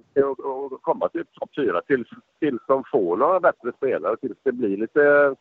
att 0.74 0.82
komma 0.82 1.10
till 1.10 1.26
topp 1.40 1.52
fyra 1.56 1.82
tills, 1.82 2.10
tills 2.40 2.62
de 2.68 2.84
får 2.92 3.18
några 3.18 3.40
bättre 3.40 3.72
spelare, 3.78 4.18
tills 4.18 4.40
det 4.44 4.52
blir 4.52 4.78
lite 4.78 5.36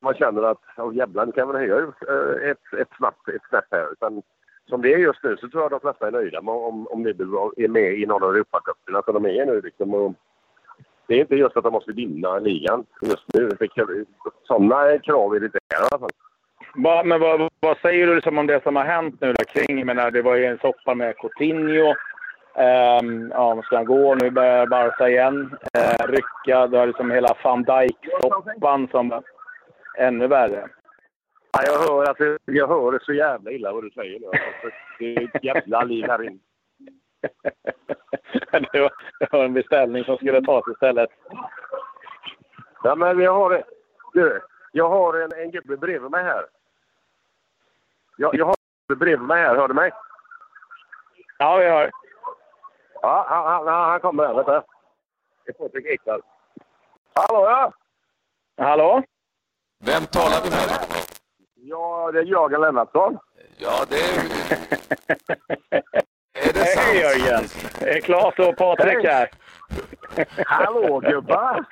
man 0.00 0.14
känner 0.14 0.42
att 0.42 0.60
oh, 0.76 0.94
jävlar, 0.94 1.26
nu 1.26 1.32
kan 1.32 1.48
man 1.48 1.56
höja 1.56 1.76
eh, 1.78 2.50
ett, 2.50 2.80
ett, 2.80 2.88
snabbt, 2.98 3.28
ett 3.28 3.48
snäpp 3.48 3.64
här. 3.70 3.92
Utan, 3.92 4.22
som 4.68 4.82
det 4.82 4.94
är 4.94 4.98
just 4.98 5.22
nu 5.22 5.36
så 5.36 5.48
tror 5.48 5.62
jag 5.62 5.70
de 5.70 5.80
flesta 5.80 6.06
är 6.06 6.10
nöjda 6.10 6.42
med 6.42 6.54
om, 6.54 6.86
om 6.86 7.06
Liverpool 7.06 7.52
är 7.56 7.68
med 7.68 7.98
i 7.98 8.06
någon 8.06 8.22
av 8.22 8.34
Europacuperna 8.34 9.02
som 9.02 9.14
de 9.14 9.26
är 9.26 9.46
nu. 9.46 9.60
Liksom. 9.60 9.94
Och 9.94 10.12
det 11.06 11.14
är 11.14 11.20
inte 11.20 11.34
just 11.34 11.56
att 11.56 11.64
de 11.64 11.72
måste 11.72 11.92
vinna 11.92 12.38
ligan 12.38 12.84
just 13.02 13.34
nu. 13.34 13.50
Sådana 14.42 14.98
krav 14.98 15.34
är 15.34 15.40
det 15.40 15.46
inte 15.46 15.58
här 15.74 15.82
i 15.82 15.88
alla 15.90 15.98
fall. 15.98 16.10
Va, 16.74 17.02
men 17.04 17.20
vad, 17.20 17.50
vad, 17.60 17.78
säger 17.78 18.06
du 18.06 18.14
liksom 18.14 18.38
om 18.38 18.46
det 18.46 18.62
som 18.62 18.76
har 18.76 18.84
hänt 18.84 19.20
nu 19.20 19.32
där 19.32 19.44
kring? 19.44 19.78
Jag 19.78 19.86
menar, 19.86 20.10
det 20.10 20.22
var 20.22 20.34
ju 20.34 20.44
en 20.44 20.58
soppa 20.58 20.94
med 20.94 21.16
Coutinho. 21.16 21.94
Um, 22.58 23.30
ja, 23.30 23.62
ska 23.62 23.76
han 23.76 23.84
gå? 23.84 24.14
Nu 24.14 24.30
börjar 24.30 24.66
Barca 24.66 25.08
igen 25.08 25.56
uh, 25.78 26.06
rycka. 26.06 26.66
Du 26.66 26.76
har 26.76 26.86
liksom 26.86 27.10
hela 27.10 27.36
van 27.44 27.64
Dijk-soppan 27.64 28.88
som 28.90 29.22
ännu 29.96 30.26
värre. 30.26 30.68
Ja, 31.52 31.62
jag, 31.64 31.78
hör, 31.78 32.04
alltså, 32.04 32.38
jag 32.44 32.68
hör 32.68 32.92
det 32.92 33.04
så 33.04 33.12
jävla 33.12 33.50
illa 33.50 33.72
vad 33.72 33.84
du 33.84 33.90
säger 33.90 34.20
nu. 34.20 34.30
Det 34.98 35.16
är 35.16 35.36
ett 35.36 35.44
jävla 35.44 35.84
liv 35.84 36.04
här 36.06 36.22
inne. 36.22 36.38
det, 38.72 38.80
var, 38.80 38.92
det 39.20 39.32
var 39.32 39.44
en 39.44 39.54
beställning 39.54 40.04
som 40.04 40.16
skulle 40.16 40.42
tas 40.42 40.68
istället. 40.68 41.10
Ja, 42.82 42.94
men 42.94 43.20
jag 43.20 43.34
har, 43.34 43.64
du, 44.12 44.40
jag 44.72 44.88
har 44.88 45.14
en, 45.14 45.32
en 45.32 45.50
gubbe 45.50 45.76
bredvid 45.76 46.10
mig 46.10 46.24
här. 46.24 46.46
Jag, 48.16 48.34
jag 48.34 48.44
har 48.44 48.52
en 48.52 48.86
gubbe 48.88 49.04
bredvid 49.04 49.28
mig 49.28 49.42
här. 49.42 49.56
Hör 49.56 49.68
du 49.68 49.74
mig? 49.74 49.92
Ja, 51.38 51.56
vi 51.56 51.64
hör. 51.64 51.90
Ja, 53.02 53.26
han, 53.28 53.66
han, 53.66 53.90
han 53.90 54.00
kommer 54.00 54.26
här. 54.26 54.34
Vänta. 54.34 54.64
Det 55.44 55.50
är 55.50 55.52
Patrik 55.52 55.86
Ekdahl. 55.86 56.22
Hallå, 57.14 57.44
ja! 57.44 57.72
Hallå? 58.56 59.02
Vem 59.84 60.06
talar 60.06 60.42
vi 60.44 60.50
med? 60.50 60.68
Ja, 61.54 62.10
det 62.12 62.18
är 62.18 62.24
Jörgen 62.24 62.60
Lennartsson. 62.60 63.18
Ja, 63.58 63.84
det 63.88 63.96
är... 63.96 64.18
är 66.48 66.52
det 66.52 66.64
sant? 66.64 66.86
Hej 66.86 67.00
Jörgen! 67.00 67.44
Det 67.80 67.96
är 67.96 68.00
Claes 68.00 68.38
och 68.38 68.56
Patrik 68.56 69.04
här. 69.04 69.30
Hallå 70.46 71.00
gubbar! 71.00 71.64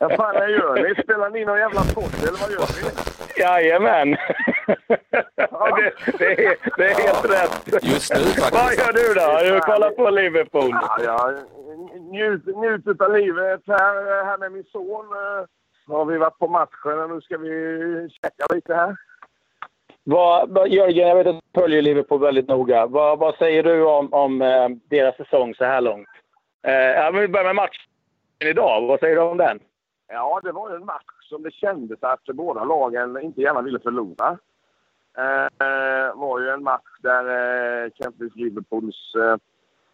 Vad 0.00 0.16
fan 0.16 0.34
gör 0.34 0.74
ni? 0.88 1.02
Spelar 1.02 1.30
ni 1.30 1.44
någon 1.44 1.58
jävla 1.58 1.80
podd 1.94 2.14
eller 2.28 2.38
vad 2.40 2.50
gör 2.50 2.66
ni? 2.82 2.90
Jajamän! 3.42 4.10
det, 5.76 6.18
det, 6.18 6.46
är, 6.46 6.56
det 6.76 6.90
är 6.90 6.94
helt 6.94 7.24
rätt. 7.24 7.84
Just 7.84 8.14
nu 8.14 8.20
faktiskt. 8.20 8.52
Vad 8.52 8.74
gör 8.74 8.92
du 8.92 9.14
då? 9.14 9.54
Du 9.54 9.60
kollar 9.60 9.90
på 9.90 10.10
Liverpool. 10.10 10.70
Ja, 10.72 10.98
jag 11.04 11.34
njuter 12.00 12.52
njut 12.52 13.00
av 13.00 13.12
livet 13.12 13.60
här, 13.66 14.24
här 14.24 14.38
med 14.38 14.52
min 14.52 14.64
son. 14.64 15.06
Så 15.86 15.92
har 15.92 16.04
vi 16.04 16.18
varit 16.18 16.38
på 16.38 16.48
matchen 16.48 16.98
och 16.98 17.10
nu 17.10 17.20
ska 17.20 17.38
vi 17.38 18.08
käka 18.22 18.54
lite 18.54 18.74
här. 18.74 18.96
Vad, 20.04 20.68
Jörgen, 20.68 21.08
jag 21.08 21.16
vet 21.16 21.26
att 21.26 21.40
du 21.52 21.60
följer 21.60 21.82
Liverpool 21.82 22.20
väldigt 22.20 22.48
noga. 22.48 22.86
Vad, 22.86 23.18
vad 23.18 23.34
säger 23.34 23.62
du 23.62 23.84
om, 23.84 24.12
om 24.12 24.42
eh, 24.42 24.68
deras 24.88 25.16
säsong 25.16 25.54
så 25.54 25.64
här 25.64 25.80
långt? 25.80 26.08
Eh, 26.62 26.72
ja, 26.72 27.10
vi 27.10 27.28
börjar 27.28 27.44
med 27.44 27.54
matchen 27.54 27.90
idag. 28.44 28.86
Vad 28.86 29.00
säger 29.00 29.16
du 29.16 29.22
om 29.22 29.36
den? 29.36 29.60
Ja, 30.08 30.40
det 30.42 30.52
var 30.52 30.70
ju 30.70 30.76
en 30.76 30.84
match 30.84 31.28
som 31.28 31.42
det 31.42 31.50
kändes 31.50 32.02
att 32.02 32.24
båda 32.24 32.64
lagen 32.64 33.22
inte 33.22 33.40
gärna 33.40 33.62
ville 33.62 33.78
förlora. 33.78 34.38
Eh, 35.18 36.14
var 36.14 36.40
ju 36.40 36.48
en 36.48 36.62
match 36.62 36.98
där 37.02 37.24
eh, 37.28 37.86
exempelvis 37.86 38.36
Liverpools 38.36 39.14
eh, 39.14 39.36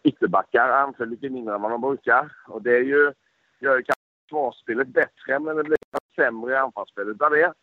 ytterbackar 0.03 0.69
anföll 0.69 1.09
lite 1.09 1.29
mindre 1.29 1.55
än 1.55 1.61
vad 1.61 1.71
de 1.71 1.81
brukar. 1.81 2.31
Och 2.47 2.61
det 2.61 2.71
är 2.71 2.83
ju, 2.83 3.13
gör 3.59 3.77
ju 3.77 3.83
försvarsspelet 4.29 4.87
bättre, 4.87 5.39
men 5.39 5.55
det 5.55 5.63
blev 5.63 5.77
sämre 6.15 6.53
i 6.53 6.55
anfallsspelet 6.55 7.21
av 7.21 7.31
det. 7.31 7.53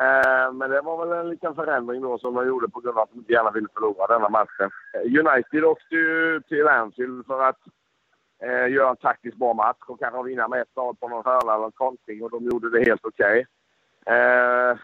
Eh, 0.00 0.52
men 0.52 0.70
det 0.70 0.80
var 0.80 1.06
väl 1.06 1.18
en 1.18 1.30
liten 1.30 1.54
förändring 1.54 2.02
då 2.02 2.18
som 2.18 2.34
de 2.34 2.46
gjorde 2.46 2.68
på 2.68 2.80
grund 2.80 2.98
av 2.98 3.02
att 3.02 3.10
de 3.12 3.18
inte 3.18 3.32
gärna 3.32 3.50
ville 3.50 3.68
förlora 3.74 4.06
denna 4.06 4.28
matchen. 4.28 4.70
Eh, 4.94 5.00
United 5.00 5.64
åkte 5.64 5.94
ju 5.94 6.40
till 6.48 6.68
Anfield 6.68 7.26
för 7.26 7.42
att 7.42 7.60
eh, 8.42 8.72
göra 8.72 8.90
en 8.90 8.96
taktiskt 8.96 9.36
bra 9.36 9.54
match 9.54 9.76
och 9.86 10.00
kanske 10.00 10.22
vinna 10.22 10.48
med 10.48 10.64
1-0 10.74 10.94
på 10.94 11.08
någon 11.08 11.24
hörna 11.24 11.54
eller 11.54 11.70
kontring 11.70 12.22
och 12.22 12.30
de 12.30 12.44
gjorde 12.44 12.70
det 12.70 12.84
helt 12.84 13.04
okej. 13.04 13.46
Okay. 14.02 14.16
Eh, 14.16 14.76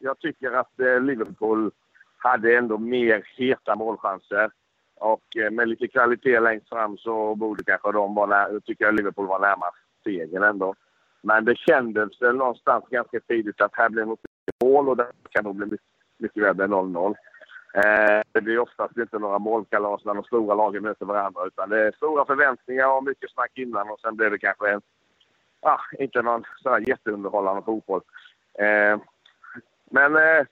jag 0.00 0.18
tycker 0.18 0.52
att 0.52 0.80
eh, 0.80 1.00
Liverpool 1.00 1.70
hade 2.18 2.56
ändå 2.56 2.78
mer 2.78 3.22
heta 3.36 3.76
målchanser. 3.76 4.50
Och 4.96 5.36
eh, 5.36 5.50
med 5.50 5.68
lite 5.68 5.88
kvalitet 5.88 6.40
längst 6.40 6.68
fram 6.68 6.96
så 6.96 7.34
borde 7.34 7.64
kanske 7.64 7.92
de 7.92 8.14
vara 8.14 8.60
tycker 8.60 8.84
jag 8.84 8.94
Liverpool 8.94 9.26
var 9.26 9.38
närmast 9.38 9.76
segern 10.04 10.42
ändå. 10.42 10.74
Men 11.22 11.44
det 11.44 11.56
kändes 11.56 12.22
väl 12.22 12.36
någonstans 12.36 12.84
ganska 12.90 13.20
tidigt 13.20 13.60
att 13.60 13.74
här 13.74 13.88
blir 13.88 14.04
något 14.04 14.20
mål 14.64 14.88
och 14.88 14.96
det 14.96 15.06
kan 15.30 15.44
nog 15.44 15.56
bli 15.56 15.66
mycket, 15.66 15.86
mycket 16.18 16.60
än 16.60 16.72
0-0. 16.72 17.14
Eh, 17.74 18.22
det 18.32 18.40
blir 18.40 18.58
oftast 18.58 18.96
inte 18.96 19.18
några 19.18 19.38
målkalas 19.38 20.04
när 20.04 20.14
de 20.14 20.24
stora 20.24 20.54
lagen 20.54 20.82
möter 20.82 21.06
varandra 21.06 21.46
utan 21.46 21.68
det 21.68 21.80
är 21.80 21.92
stora 21.92 22.24
förväntningar 22.24 22.86
och 22.86 23.04
mycket 23.04 23.30
snack 23.30 23.50
innan 23.54 23.90
och 23.90 24.00
sen 24.00 24.16
blir 24.16 24.30
det 24.30 24.38
kanske 24.38 24.70
en, 24.70 24.80
ah, 25.60 25.80
inte 25.98 26.22
någon 26.22 26.44
sån 26.62 26.82
jätteunderhållande 26.82 27.62
fotboll. 27.62 28.00
Eh, 28.58 29.00
men 29.90 30.16
eh, 30.16 30.46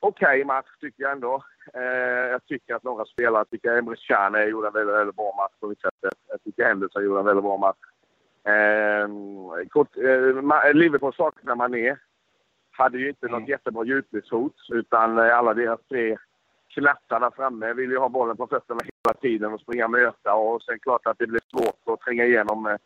okej 0.00 0.40
okay 0.40 0.44
match 0.44 0.68
tycker 0.80 1.02
jag 1.02 1.12
ändå. 1.12 1.44
Eh, 1.74 2.30
jag 2.30 2.46
tycker 2.46 2.74
att 2.74 2.84
några 2.84 3.04
spelare, 3.04 3.40
jag 3.40 3.50
tycker 3.50 3.78
Emre 3.78 3.96
Can 3.96 4.48
gjorde 4.48 4.66
en 4.66 4.74
väldigt, 4.74 4.94
väldigt 4.94 5.16
bra 5.16 5.34
match 5.36 5.60
på 5.60 5.68
mitt 5.68 5.80
sätt. 5.80 5.94
Jag 6.28 6.42
tycker 6.44 6.64
Henderson 6.64 7.04
gjorde 7.04 7.20
en 7.20 7.26
väldigt 7.26 7.44
bra 7.44 7.56
match. 7.56 7.78
Eh, 8.46 9.08
kort, 9.68 9.96
eh, 9.96 10.74
Liverpool 10.74 11.14
saknar 11.14 11.54
Mané. 11.54 11.96
Hade 12.70 12.98
ju 12.98 13.08
inte 13.08 13.26
mm. 13.26 13.40
något 13.40 13.48
jättebra 13.48 13.84
djupledshot 13.84 14.54
utan 14.68 15.18
eh, 15.18 15.38
alla 15.38 15.54
deras 15.54 15.80
tre 15.88 16.16
knattar 16.68 17.20
där 17.20 17.30
framme 17.30 17.72
vill 17.72 17.90
ju 17.90 17.98
ha 17.98 18.08
bollen 18.08 18.36
på 18.36 18.46
fötterna 18.46 18.80
hela 18.80 19.14
tiden 19.14 19.52
och 19.52 19.60
springa 19.60 19.84
och 19.84 19.90
möta 19.90 20.34
och 20.34 20.62
sen 20.62 20.78
klart 20.78 21.06
att 21.06 21.18
det 21.18 21.26
blir 21.26 21.40
svårt 21.50 21.94
att 21.94 22.00
tränga 22.00 22.24
igenom 22.24 22.66
eh, 22.66 22.76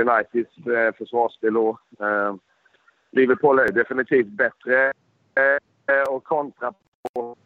Uniteds 0.00 0.66
eh, 0.66 0.94
försvarsspel 0.94 1.54
då. 1.54 1.78
Eh, 2.00 2.34
Liverpool 3.10 3.58
är 3.58 3.72
definitivt 3.72 4.26
bättre 4.26 4.92
eh, 5.34 6.14
och 6.14 6.24
kontra 6.24 6.72
på, 7.12 7.36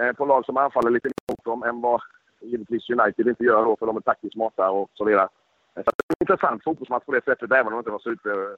eh, 0.00 0.12
på 0.12 0.24
lag 0.24 0.44
som 0.44 0.56
anfaller 0.56 0.90
lite 0.90 1.08
mot 1.28 1.44
dem 1.44 1.62
än 1.62 1.80
vad 1.80 2.02
givetvis 2.40 2.90
United 2.90 3.28
inte 3.28 3.44
gör 3.44 3.64
då 3.64 3.76
för 3.76 3.86
de 3.86 3.96
är 3.96 4.00
taktiskt 4.00 4.34
smarta 4.34 4.70
och 4.70 4.90
så 4.94 5.04
vidare. 5.04 5.28
Så 5.74 5.82
det 5.82 5.90
är 5.90 6.14
en 6.18 6.22
intressant 6.32 6.64
fotbollsmatch 6.64 7.04
på 7.04 7.12
det 7.12 7.24
sättet 7.24 7.52
även 7.52 7.66
om 7.66 7.72
det 7.72 7.78
inte 7.78 7.90
var 7.90 7.98
super 7.98 8.56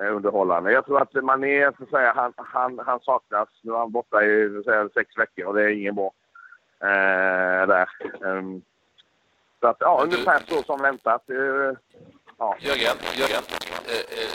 eh. 0.00 0.72
Jag 0.72 0.86
tror 0.86 1.02
att 1.02 1.24
Mané, 1.24 1.72
så 1.78 1.82
att 1.82 1.90
säga, 1.90 2.12
han, 2.16 2.32
han, 2.36 2.80
han 2.86 3.00
saknas. 3.00 3.48
Nu 3.62 3.72
är 3.72 3.78
han 3.78 3.92
borta 3.92 4.24
i 4.24 4.62
säga, 4.64 4.88
sex 4.94 5.18
veckor 5.18 5.44
och 5.44 5.54
det 5.54 5.62
är 5.62 5.68
ingen 5.68 5.94
bra. 5.94 6.12
Eh, 6.80 7.66
där. 7.66 7.88
Um, 8.20 8.62
så 9.60 9.66
att, 9.66 9.76
ja, 9.80 10.00
ungefär 10.04 10.42
så 10.48 10.62
som 10.62 10.82
väntat. 10.82 11.22
Uh, 11.30 11.72
ja. 12.38 12.56
Jörgen, 12.60 12.96
Jörgen. 13.14 13.42
Eh, 13.86 14.04
eh, 14.20 14.30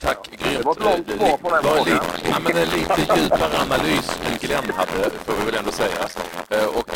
tack, 0.00 0.18
ja. 0.30 0.36
grymt. 0.38 0.58
Det 0.58 0.64
var 0.66 0.72
ett 0.72 0.84
långt 0.84 1.10
svar 1.10 1.36
på 1.42 1.50
den 1.50 1.62
frågan. 1.62 1.84
Lite, 1.84 2.28
ja, 2.30 2.36
men 2.44 2.54
lite 2.76 3.00
djupare 3.16 3.56
analys 3.64 4.08
än 4.26 4.36
Glenn 4.42 4.70
hade, 4.78 5.10
får 5.10 5.32
vi 5.38 5.44
väl 5.46 5.58
ändå 5.60 5.72
säga. 5.82 6.02
Eh, 6.54 6.78
och 6.78 6.89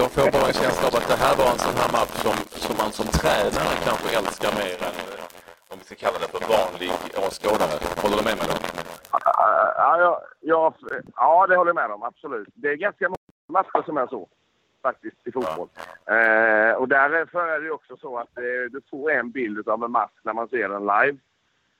jag 0.00 0.10
får 0.14 0.30
bara 0.36 0.46
en 0.52 0.58
känsla 0.62 0.84
av 0.88 0.94
att 1.00 1.08
det 1.12 1.18
här 1.24 1.34
var 1.40 1.48
en 1.54 1.58
sån 1.66 1.76
här 1.80 1.90
match 1.98 2.16
som, 2.24 2.36
som 2.64 2.74
man 2.80 2.92
som 2.98 3.06
tränare 3.20 3.74
kanske 3.86 4.08
älskar 4.18 4.50
mer 4.62 4.78
än 4.88 4.96
om 5.70 5.76
vi 5.78 5.84
ska 5.84 5.94
kalla 6.04 6.18
det 6.22 6.28
för 6.34 6.42
vanlig 6.58 6.90
åskådare. 7.26 7.76
Håller 8.02 8.16
du 8.18 8.24
med 8.28 8.36
mig 8.38 8.46
då? 8.50 8.56
Ja, 9.12 9.20
ja, 9.98 10.22
ja, 10.40 10.74
ja, 11.16 11.46
det 11.48 11.56
håller 11.56 11.68
jag 11.68 11.80
med 11.82 11.90
om. 11.90 12.02
Absolut. 12.02 12.48
Det 12.54 12.68
är 12.68 12.76
ganska 12.76 13.08
många 13.08 13.18
matcher 13.46 13.82
som 13.86 13.96
är 13.96 14.06
så 14.06 14.28
faktiskt 14.82 15.16
i 15.24 15.32
fotboll. 15.32 15.68
Ja. 16.06 16.14
Eh, 16.14 16.74
och 16.74 16.88
därför 16.88 17.48
är 17.48 17.60
det 17.60 17.70
också 17.70 17.96
så 17.96 18.18
att 18.18 18.38
eh, 18.38 18.64
du 18.70 18.80
får 18.90 19.10
en 19.10 19.30
bild 19.30 19.68
av 19.68 19.84
en 19.84 19.90
match 19.90 20.18
när 20.22 20.32
man 20.32 20.48
ser 20.48 20.68
den 20.68 20.82
live 20.82 21.18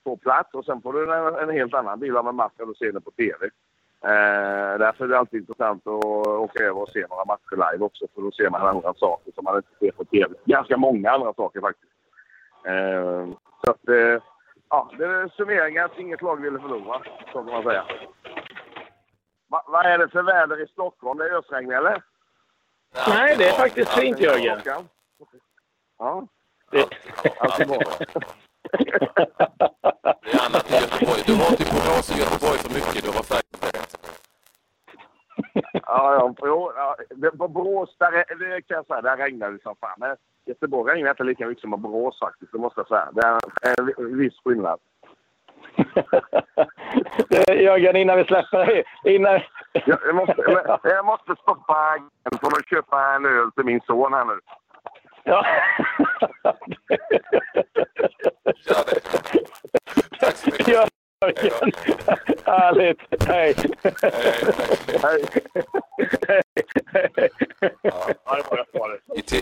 på 0.05 0.17
plats 0.17 0.55
och 0.55 0.65
sen 0.65 0.83
får 0.83 0.93
du 0.93 1.15
en, 1.15 1.49
en 1.49 1.57
helt 1.59 1.75
annan 1.75 2.01
bild 2.01 2.17
av 2.17 2.29
en 2.29 2.35
match 2.35 2.53
när 2.59 2.67
du 2.67 2.75
ser 2.75 2.93
den 2.93 3.03
på 3.03 3.11
TV. 3.11 3.51
Eh, 4.05 4.79
därför 4.79 5.05
är 5.05 5.09
det 5.09 5.19
alltid 5.19 5.41
intressant 5.41 5.87
att 5.87 6.05
åka 6.27 6.63
över 6.63 6.83
och 6.83 6.89
se 6.89 7.07
några 7.11 7.25
matcher 7.25 7.73
live 7.73 7.85
också 7.85 8.07
för 8.15 8.23
då 8.23 8.33
ser 8.33 8.51
man 8.51 8.67
andra 8.67 8.95
saker 8.95 9.33
som 9.35 9.45
man 9.45 9.57
inte 9.57 9.69
ser 9.79 9.91
på 9.91 10.05
TV. 10.05 10.35
Ganska 10.45 10.77
många 10.77 11.11
andra 11.11 11.35
saker 11.35 11.61
faktiskt. 11.61 11.93
Eh, 12.67 13.27
så 13.65 13.71
att, 13.71 13.89
eh, 13.89 14.23
ja, 14.71 14.91
det 14.99 15.05
är 15.05 15.29
summeringen 15.29 15.85
att 15.85 15.99
inget 15.99 16.23
lag 16.23 16.43
ville 16.43 16.59
förlora, 16.59 17.03
så 17.33 17.33
kan 17.33 17.47
man 17.47 17.63
säga. 17.63 17.85
Va, 19.49 19.65
vad 19.67 19.87
är 19.87 19.99
det 19.99 20.09
för 20.09 20.23
väder 20.23 20.63
i 20.63 20.67
Stockholm? 20.67 21.19
Det 21.19 21.29
är 21.29 21.39
ösregn 21.39 21.71
eller? 21.71 22.03
Nej, 23.09 23.35
det 23.39 23.49
är 23.49 23.53
faktiskt 23.53 23.91
fint 23.91 24.21
Jörgen. 24.21 24.59
Ja. 25.99 26.27
Det... 26.71 26.89
Bra. 27.67 27.79
Det 30.23 30.33
är 30.33 30.47
annat 30.47 30.71
i 30.71 30.75
Göteborg. 30.75 31.23
Du 31.27 31.35
var 31.37 31.51
inte 31.51 31.65
på 31.65 31.77
Göteborg 32.19 32.59
för 32.59 32.75
mycket. 32.75 33.05
Du 33.05 33.11
var. 33.11 33.44
Ja, 35.97 36.15
ja, 36.15 37.31
på, 37.39 37.49
Borås, 37.49 37.97
där, 37.99 38.11
det 38.13 38.63
kan 38.63 38.77
jag 38.77 38.87
säga, 38.87 39.01
där 39.01 39.17
regnade 39.17 39.53
det 39.53 39.63
som 39.63 39.77
fan. 39.77 39.97
Men 39.97 40.17
Göteborg 40.47 40.93
regnar 40.93 41.11
inte 41.11 41.25
lika 41.25 41.47
mycket 41.47 41.63
som 41.63 41.71
på 41.71 41.77
Borås 41.77 42.19
faktiskt, 42.19 42.53
det 42.53 42.59
måste 42.59 42.81
jag 42.81 42.89
säga. 42.89 43.09
Det 43.13 43.27
är 43.69 44.01
en 44.01 44.19
viss 44.19 44.35
skillnad. 44.45 44.81
Jörgen, 47.61 47.97
innan 47.97 48.19
vi 48.19 48.25
släpper... 48.25 48.85
Innan... 49.05 49.41
Jag, 49.73 49.99
jag, 50.07 50.15
måste, 50.15 50.45
jag 50.83 51.05
måste 51.05 51.37
stoppa 51.37 51.99
för 52.41 52.47
att 52.47 52.69
köpa 52.69 53.15
en 53.15 53.27
öl 53.27 53.53
till 53.53 53.65
min 53.65 53.81
son 53.81 54.13
här 54.13 54.25
nu. 54.25 54.39
Ja. 55.25 55.47
Gör 58.45 58.85
det. 58.87 59.01
Tack 60.21 60.37
så 60.37 60.51
mycket. 60.51 60.69
Ja. 60.69 60.87
Jörgen. 61.25 61.73
Härligt. 62.45 63.01
Hej. 63.29 63.55
Hej. 65.03 65.25
Ja. 67.83 68.15
I, 69.15 69.23
te, 69.23 69.37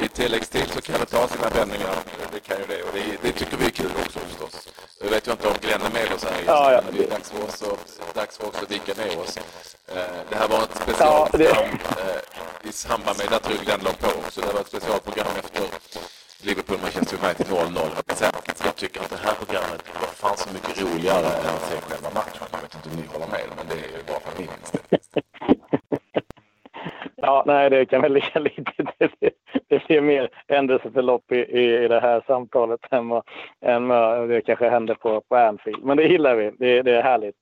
I 0.00 0.08
tilläggstid 0.08 0.68
så 0.68 0.80
kan 0.80 1.00
det 1.00 1.06
ta 1.06 1.28
sina 1.28 1.48
vändningar. 1.48 1.94
Det 2.32 2.40
kan 2.40 2.56
ju 2.58 2.64
det. 2.68 2.82
Och 2.82 2.92
det, 2.92 3.22
det 3.22 3.32
tycker 3.32 3.56
vi 3.56 3.64
är 3.64 3.70
kul 3.70 3.90
också 4.04 4.18
förstås. 4.18 4.68
Jag 5.02 5.10
vet 5.10 5.28
ju 5.28 5.32
inte 5.32 5.48
om 5.48 5.54
Glenn 5.60 5.82
är 5.88 5.92
med 5.92 6.14
oss 6.14 6.24
här 6.24 6.42
ja, 6.46 6.72
ja. 6.72 6.80
men 6.84 6.94
det 6.94 7.04
är 7.04 7.10
dags 7.10 7.30
för 7.30 7.44
oss, 7.44 7.62
och, 7.62 7.78
dags 8.30 8.38
för 8.38 8.48
oss 8.48 8.62
att 8.62 8.68
dyka 8.68 9.02
ner 9.02 9.20
oss. 9.20 9.38
Det 10.30 10.36
här 10.36 10.48
var 10.48 10.62
ett 10.62 10.76
specialprogram 10.76 11.78
ja, 12.62 12.68
i 12.68 12.72
samband 12.72 13.18
med, 13.18 13.26
jag 13.32 13.64
Glenn 13.64 13.80
låg 13.84 13.98
på 13.98 14.08
också, 14.18 14.40
det 14.40 14.52
var 14.52 14.60
ett 14.60 14.66
specialprogram 14.66 15.26
efter 15.38 15.62
Liverpool-Manchester 16.46 17.16
United 17.24 17.46
0-0. 17.46 17.80
Jag 18.64 18.76
tycker 18.76 19.00
att 19.00 19.10
det 19.10 19.20
här 19.26 19.34
programmet 19.34 19.82
var 20.00 20.12
fan 20.22 20.36
så 20.36 20.48
mycket 20.52 20.82
roligare 20.82 21.26
än 21.26 21.54
att 21.56 21.66
se 21.68 21.76
själva 21.88 22.10
matchen. 22.14 22.46
Jag 22.52 22.60
vet 22.62 22.74
inte 22.74 22.88
om 22.90 22.96
ni 22.96 23.06
håller 23.12 23.26
med, 23.26 23.46
men 23.56 23.66
det 23.68 23.78
är 23.84 23.90
ju 23.98 24.02
bara 24.10 24.20
för 24.20 24.32
min 24.38 24.50
Ja, 27.16 27.44
nej, 27.46 27.70
det 27.70 27.86
kan 27.86 28.02
väl 28.02 28.12
ligga 28.12 28.40
lite... 28.40 28.82
Det, 29.90 29.96
är 29.96 30.00
mer 30.00 30.30
händelseförlopp 30.48 31.32
i, 31.32 31.36
i, 31.36 31.84
i 31.84 31.88
det 31.88 32.00
här 32.00 32.24
samtalet 32.26 32.80
än 32.90 33.08
vad, 33.08 33.22
än 33.60 33.88
vad 33.88 34.28
det 34.28 34.40
kanske 34.40 34.68
hände 34.68 34.94
på, 34.94 35.20
på 35.20 35.36
Anfield. 35.36 35.84
Men 35.84 35.96
det 35.96 36.02
gillar 36.02 36.36
vi. 36.36 36.50
Det, 36.58 36.82
det 36.82 36.96
är 36.96 37.02
härligt. 37.02 37.36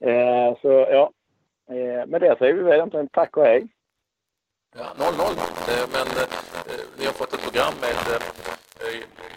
Eh, 0.00 0.60
så 0.62 0.86
ja, 0.90 1.10
eh, 1.70 2.06
med 2.06 2.20
det 2.20 2.38
säger 2.38 2.54
vi 2.54 2.62
väl 2.62 2.72
egentligen 2.72 3.08
tack 3.08 3.36
och 3.36 3.44
hej. 3.44 3.66
Ja, 4.74 4.84
0-0. 4.96 5.04
Eh, 5.72 5.86
men 5.92 6.06
eh, 6.22 6.28
ni 6.98 7.04
har 7.06 7.12
fått 7.12 7.34
ett 7.34 7.42
program 7.42 7.74
med 7.80 7.96
eh, 8.14 8.22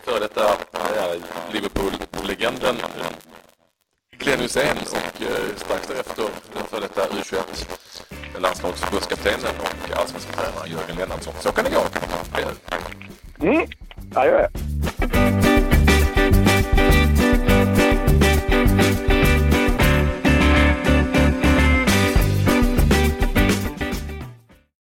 före 0.05 0.19
detta 0.19 0.41
eh, 0.41 1.21
Liverpool-legenden 1.53 2.75
eh, 2.75 3.34
Glenn 4.25 4.39
Hussein 4.39 4.77
och 4.91 5.21
eh, 5.21 5.55
strax 5.55 5.87
därefter 5.87 6.25
den 6.53 6.63
före 6.63 6.79
detta 6.79 7.01
U21 7.01 7.41
landslagsförbundskaptenen 8.39 9.55
och 9.59 9.97
allsvenska 9.99 10.31
tränaren 10.31 10.71
Jörgen 10.71 10.97
Lennartsson. 10.97 11.33
Så 11.39 11.51
kan 11.51 11.63
det 11.63 11.69
gå. 11.69 11.81
Mm, 13.47 13.67
adjö. 14.13 14.47